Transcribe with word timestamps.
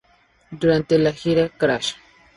Durante 0.49 0.97
la 0.97 1.11
gira 1.11 1.47
Crash! 1.49 1.93